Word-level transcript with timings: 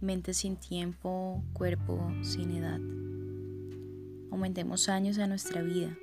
mente 0.00 0.34
sin 0.34 0.56
tiempo, 0.56 1.42
cuerpo 1.52 2.12
sin 2.22 2.50
edad. 2.50 2.80
Aumentemos 4.30 4.88
años 4.88 5.18
a 5.18 5.26
nuestra 5.26 5.62
vida, 5.62 5.96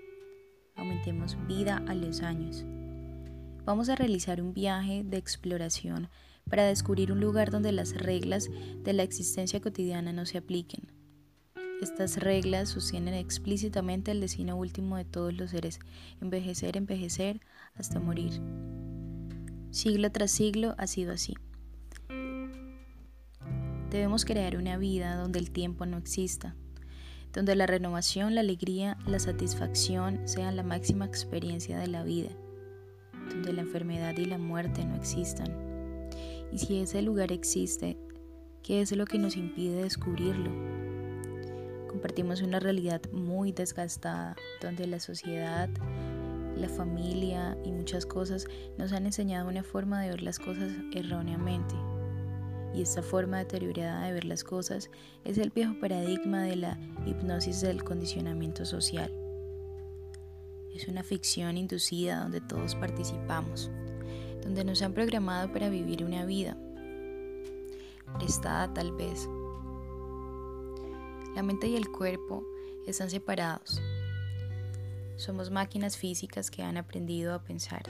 aumentemos 0.75 1.37
vida 1.47 1.83
a 1.87 1.93
los 1.93 2.21
años. 2.21 2.65
Vamos 3.65 3.89
a 3.89 3.95
realizar 3.95 4.41
un 4.41 4.53
viaje 4.53 5.03
de 5.03 5.17
exploración 5.17 6.09
para 6.49 6.65
descubrir 6.65 7.11
un 7.11 7.21
lugar 7.21 7.51
donde 7.51 7.71
las 7.71 7.95
reglas 7.95 8.49
de 8.83 8.93
la 8.93 9.03
existencia 9.03 9.61
cotidiana 9.61 10.11
no 10.11 10.25
se 10.25 10.37
apliquen. 10.37 10.91
Estas 11.81 12.17
reglas 12.17 12.69
sostienen 12.69 13.13
explícitamente 13.13 14.11
el 14.11 14.21
destino 14.21 14.55
último 14.55 14.97
de 14.97 15.05
todos 15.05 15.33
los 15.33 15.51
seres, 15.51 15.79
envejecer, 16.21 16.77
envejecer 16.77 17.41
hasta 17.75 17.99
morir. 17.99 18.41
Siglo 19.71 20.11
tras 20.11 20.31
siglo 20.31 20.75
ha 20.77 20.87
sido 20.87 21.13
así. 21.13 21.35
Debemos 23.93 24.25
crear 24.25 24.57
una 24.57 24.75
vida 24.75 25.17
donde 25.17 25.37
el 25.37 25.51
tiempo 25.51 25.85
no 25.85 25.97
exista, 25.97 26.55
donde 27.31 27.55
la 27.55 27.67
renovación, 27.67 28.33
la 28.33 28.41
alegría, 28.41 28.97
la 29.05 29.19
satisfacción 29.19 30.27
sean 30.27 30.55
la 30.55 30.63
máxima 30.63 31.05
experiencia 31.05 31.77
de 31.77 31.85
la 31.85 32.03
vida, 32.03 32.31
donde 33.29 33.53
la 33.53 33.61
enfermedad 33.61 34.17
y 34.17 34.25
la 34.25 34.39
muerte 34.39 34.83
no 34.83 34.95
existan. 34.95 35.55
Y 36.51 36.57
si 36.57 36.79
ese 36.79 37.03
lugar 37.03 37.31
existe, 37.31 37.95
¿qué 38.63 38.81
es 38.81 38.91
lo 38.93 39.05
que 39.05 39.19
nos 39.19 39.37
impide 39.37 39.83
descubrirlo? 39.83 40.49
Compartimos 41.87 42.41
una 42.41 42.59
realidad 42.59 42.99
muy 43.11 43.51
desgastada, 43.51 44.35
donde 44.59 44.87
la 44.87 44.99
sociedad, 44.99 45.69
la 46.57 46.67
familia 46.67 47.55
y 47.63 47.71
muchas 47.71 48.07
cosas 48.07 48.47
nos 48.79 48.91
han 48.91 49.05
enseñado 49.05 49.49
una 49.49 49.61
forma 49.61 50.01
de 50.01 50.09
ver 50.09 50.23
las 50.23 50.39
cosas 50.39 50.71
erróneamente 50.93 51.75
y 52.73 52.81
esta 52.81 53.03
forma 53.03 53.37
deteriorada 53.37 54.05
de 54.05 54.13
ver 54.13 54.25
las 54.25 54.43
cosas 54.43 54.89
es 55.23 55.37
el 55.37 55.51
viejo 55.51 55.75
paradigma 55.79 56.43
de 56.43 56.55
la 56.55 56.79
hipnosis 57.05 57.61
del 57.61 57.83
condicionamiento 57.83 58.65
social. 58.65 59.11
Es 60.73 60.87
una 60.87 61.03
ficción 61.03 61.57
inducida 61.57 62.21
donde 62.21 62.41
todos 62.41 62.75
participamos, 62.75 63.69
donde 64.41 64.63
nos 64.63 64.81
han 64.81 64.93
programado 64.93 65.51
para 65.51 65.69
vivir 65.69 66.03
una 66.03 66.25
vida, 66.25 66.57
prestada 68.17 68.73
tal 68.73 68.91
vez. 68.91 69.29
La 71.35 71.43
mente 71.43 71.67
y 71.67 71.75
el 71.75 71.89
cuerpo 71.89 72.43
están 72.87 73.09
separados. 73.09 73.81
Somos 75.15 75.51
máquinas 75.51 75.95
físicas 75.95 76.49
que 76.49 76.63
han 76.63 76.77
aprendido 76.77 77.33
a 77.33 77.43
pensar. 77.43 77.83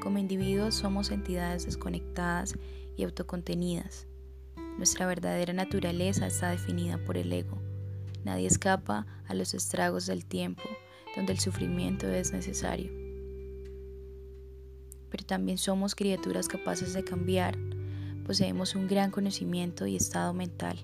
Como 0.00 0.18
individuos 0.18 0.74
somos 0.74 1.10
entidades 1.10 1.66
desconectadas 1.66 2.56
y 2.96 3.04
autocontenidas. 3.04 4.06
Nuestra 4.76 5.06
verdadera 5.06 5.52
naturaleza 5.52 6.26
está 6.26 6.50
definida 6.50 6.98
por 7.04 7.16
el 7.16 7.32
ego. 7.32 7.60
Nadie 8.24 8.46
escapa 8.46 9.06
a 9.26 9.34
los 9.34 9.54
estragos 9.54 10.06
del 10.06 10.24
tiempo, 10.24 10.62
donde 11.16 11.32
el 11.32 11.40
sufrimiento 11.40 12.08
es 12.08 12.32
necesario. 12.32 12.90
Pero 15.10 15.24
también 15.24 15.58
somos 15.58 15.94
criaturas 15.94 16.48
capaces 16.48 16.94
de 16.94 17.04
cambiar, 17.04 17.58
poseemos 18.24 18.74
un 18.74 18.88
gran 18.88 19.10
conocimiento 19.10 19.86
y 19.86 19.96
estado 19.96 20.32
mental. 20.32 20.78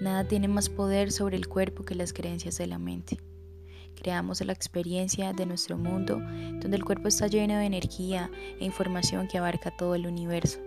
Nada 0.00 0.26
tiene 0.26 0.48
más 0.48 0.68
poder 0.68 1.12
sobre 1.12 1.36
el 1.36 1.48
cuerpo 1.48 1.84
que 1.84 1.94
las 1.94 2.12
creencias 2.12 2.58
de 2.58 2.66
la 2.66 2.78
mente. 2.78 3.18
Creamos 4.00 4.40
la 4.40 4.54
experiencia 4.54 5.34
de 5.34 5.44
nuestro 5.44 5.76
mundo, 5.76 6.20
donde 6.60 6.76
el 6.78 6.84
cuerpo 6.84 7.08
está 7.08 7.26
lleno 7.26 7.58
de 7.58 7.66
energía 7.66 8.30
e 8.58 8.64
información 8.64 9.28
que 9.28 9.36
abarca 9.36 9.76
todo 9.76 9.94
el 9.94 10.06
universo. 10.06 10.58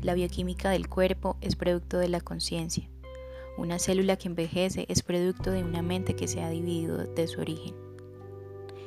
La 0.00 0.14
bioquímica 0.14 0.70
del 0.70 0.88
cuerpo 0.88 1.36
es 1.40 1.56
producto 1.56 1.98
de 1.98 2.08
la 2.08 2.20
conciencia. 2.20 2.88
Una 3.58 3.80
célula 3.80 4.16
que 4.16 4.28
envejece 4.28 4.86
es 4.88 5.02
producto 5.02 5.50
de 5.50 5.64
una 5.64 5.82
mente 5.82 6.14
que 6.14 6.28
se 6.28 6.40
ha 6.40 6.48
dividido 6.48 6.98
de 6.98 7.26
su 7.26 7.40
origen. 7.40 7.74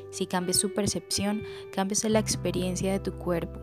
Si 0.10 0.26
cambias 0.26 0.60
tu 0.60 0.74
percepción, 0.74 1.44
cambias 1.74 2.06
la 2.06 2.20
experiencia 2.20 2.94
de 2.94 3.00
tu 3.00 3.12
cuerpo. 3.18 3.60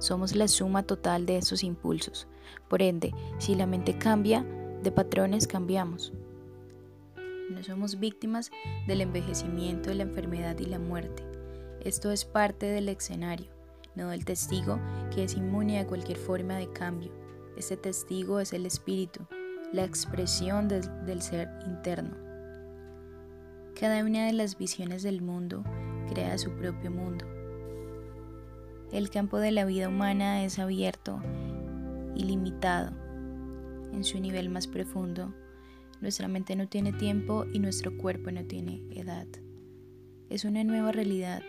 Somos 0.00 0.34
la 0.34 0.48
suma 0.48 0.82
total 0.82 1.26
de 1.26 1.36
esos 1.36 1.62
impulsos. 1.62 2.26
Por 2.68 2.82
ende, 2.82 3.14
si 3.38 3.54
la 3.54 3.66
mente 3.66 3.96
cambia, 3.96 4.44
de 4.82 4.90
patrones 4.90 5.46
cambiamos. 5.46 6.12
No 7.50 7.62
somos 7.62 7.98
víctimas 7.98 8.50
del 8.86 9.00
envejecimiento, 9.00 9.90
de 9.90 9.96
la 9.96 10.04
enfermedad 10.04 10.58
y 10.58 10.66
la 10.66 10.78
muerte. 10.78 11.24
Esto 11.80 12.10
es 12.10 12.24
parte 12.24 12.66
del 12.66 12.88
escenario, 12.88 13.50
no 13.94 14.08
del 14.08 14.24
testigo 14.24 14.78
que 15.14 15.24
es 15.24 15.34
inmune 15.34 15.78
a 15.78 15.86
cualquier 15.86 16.18
forma 16.18 16.56
de 16.56 16.72
cambio. 16.72 17.12
Ese 17.56 17.76
testigo 17.76 18.40
es 18.40 18.52
el 18.52 18.64
espíritu, 18.64 19.26
la 19.72 19.84
expresión 19.84 20.68
del 20.68 21.22
ser 21.22 21.50
interno. 21.66 22.16
Cada 23.78 24.04
una 24.04 24.26
de 24.26 24.32
las 24.32 24.56
visiones 24.56 25.02
del 25.02 25.22
mundo 25.22 25.64
crea 26.08 26.38
su 26.38 26.50
propio 26.52 26.90
mundo. 26.90 27.26
El 28.92 29.10
campo 29.10 29.38
de 29.38 29.50
la 29.50 29.64
vida 29.64 29.88
humana 29.88 30.44
es 30.44 30.58
abierto, 30.58 31.20
ilimitado. 32.14 32.92
En 33.92 34.04
su 34.04 34.20
nivel 34.20 34.48
más 34.48 34.66
profundo, 34.66 35.34
nuestra 36.02 36.26
mente 36.28 36.56
no 36.56 36.68
tiene 36.68 36.92
tiempo 36.92 37.46
y 37.52 37.60
nuestro 37.60 37.96
cuerpo 37.96 38.30
no 38.32 38.44
tiene 38.44 38.82
edad. 38.90 39.26
Es 40.28 40.44
una 40.44 40.64
nueva 40.64 40.90
realidad, 40.90 41.42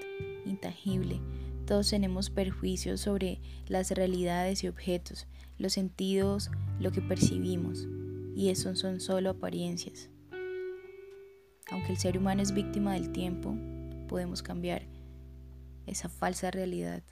intangible. 0.45 1.19
Todos 1.65 1.89
tenemos 1.89 2.29
perjuicios 2.29 3.01
sobre 3.01 3.41
las 3.67 3.89
realidades 3.91 4.63
y 4.63 4.67
objetos, 4.67 5.27
los 5.57 5.73
sentidos, 5.73 6.51
lo 6.79 6.91
que 6.91 7.01
percibimos, 7.01 7.87
y 8.35 8.49
eso 8.49 8.75
son 8.75 8.99
solo 8.99 9.31
apariencias. 9.31 10.09
Aunque 11.71 11.93
el 11.93 11.97
ser 11.97 12.17
humano 12.17 12.41
es 12.41 12.53
víctima 12.53 12.93
del 12.93 13.11
tiempo, 13.11 13.57
podemos 14.07 14.43
cambiar 14.43 14.87
esa 15.87 16.09
falsa 16.09 16.51
realidad. 16.51 17.03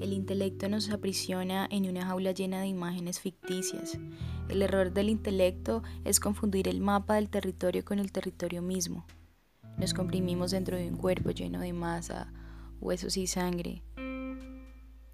El 0.00 0.12
intelecto 0.12 0.68
nos 0.68 0.90
aprisiona 0.90 1.66
en 1.70 1.88
una 1.88 2.06
jaula 2.06 2.32
llena 2.32 2.60
de 2.60 2.68
imágenes 2.68 3.20
ficticias. 3.20 3.98
El 4.50 4.62
error 4.62 4.92
del 4.92 5.08
intelecto 5.08 5.84
es 6.04 6.18
confundir 6.18 6.66
el 6.66 6.80
mapa 6.80 7.14
del 7.14 7.30
territorio 7.30 7.84
con 7.84 8.00
el 8.00 8.10
territorio 8.10 8.62
mismo. 8.62 9.06
Nos 9.78 9.94
comprimimos 9.94 10.50
dentro 10.50 10.76
de 10.76 10.88
un 10.88 10.96
cuerpo 10.96 11.30
lleno 11.30 11.60
de 11.60 11.72
masa, 11.72 12.32
huesos 12.80 13.16
y 13.16 13.28
sangre. 13.28 13.84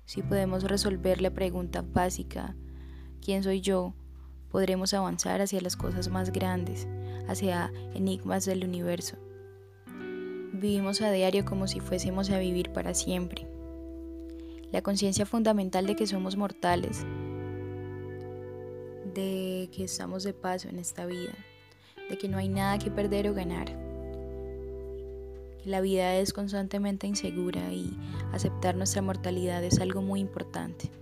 Si 0.06 0.22
podemos 0.22 0.64
resolver 0.64 1.20
la 1.20 1.34
pregunta 1.34 1.82
básica, 1.82 2.56
¿quién 3.20 3.42
soy 3.42 3.60
yo? 3.60 3.94
podremos 4.50 4.94
avanzar 4.94 5.42
hacia 5.42 5.60
las 5.60 5.76
cosas 5.76 6.08
más 6.08 6.32
grandes, 6.32 6.88
hacia 7.28 7.70
enigmas 7.94 8.46
del 8.46 8.64
universo. 8.64 9.16
Vivimos 10.54 11.02
a 11.02 11.10
diario 11.10 11.44
como 11.44 11.66
si 11.66 11.80
fuésemos 11.80 12.30
a 12.30 12.38
vivir 12.38 12.72
para 12.72 12.94
siempre 12.94 13.46
la 14.72 14.82
conciencia 14.82 15.26
fundamental 15.26 15.86
de 15.86 15.96
que 15.96 16.06
somos 16.06 16.36
mortales, 16.36 17.06
de 19.16 19.68
que 19.72 19.84
estamos 19.84 20.22
de 20.22 20.34
paso 20.34 20.68
en 20.68 20.78
esta 20.78 21.06
vida, 21.06 21.34
de 22.08 22.18
que 22.18 22.28
no 22.28 22.38
hay 22.38 22.48
nada 22.48 22.78
que 22.78 22.90
perder 22.90 23.28
o 23.28 23.34
ganar, 23.34 23.74
la 25.66 25.80
vida 25.80 26.14
es 26.14 26.32
constantemente 26.32 27.08
insegura 27.08 27.72
y 27.72 27.98
aceptar 28.32 28.76
nuestra 28.76 29.02
mortalidad 29.02 29.64
es 29.64 29.80
algo 29.80 30.00
muy 30.00 30.20
importante. 30.20 30.92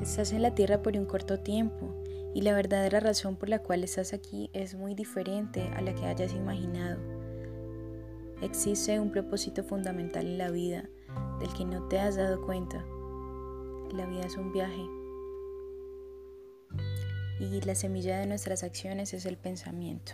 Estás 0.00 0.32
en 0.32 0.42
la 0.42 0.56
tierra 0.56 0.82
por 0.82 0.96
un 0.96 1.06
corto 1.06 1.38
tiempo 1.38 1.94
y 2.34 2.40
la 2.40 2.52
verdadera 2.52 2.98
razón 2.98 3.36
por 3.36 3.48
la 3.48 3.60
cual 3.60 3.84
estás 3.84 4.12
aquí 4.12 4.50
es 4.54 4.74
muy 4.74 4.96
diferente 4.96 5.70
a 5.76 5.82
la 5.82 5.94
que 5.94 6.06
hayas 6.06 6.34
imaginado. 6.34 6.98
Existe 8.42 8.98
un 8.98 9.12
propósito 9.12 9.62
fundamental 9.62 10.26
en 10.26 10.38
la 10.38 10.50
vida 10.50 10.88
del 11.38 11.52
que 11.52 11.64
no 11.64 11.86
te 11.86 12.00
has 12.00 12.16
dado 12.16 12.44
cuenta. 12.44 12.84
La 13.92 14.04
vida 14.06 14.26
es 14.26 14.36
un 14.36 14.52
viaje. 14.52 15.03
Y 17.40 17.60
la 17.62 17.74
semilla 17.74 18.18
de 18.18 18.26
nuestras 18.26 18.62
acciones 18.62 19.12
es 19.12 19.26
el 19.26 19.36
pensamiento. 19.36 20.12